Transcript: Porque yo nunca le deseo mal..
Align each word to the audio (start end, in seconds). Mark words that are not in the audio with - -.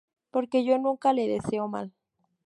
Porque 0.31 0.65
yo 0.65 0.75
nunca 0.79 1.13
le 1.13 1.27
deseo 1.27 1.67
mal.. 1.67 1.93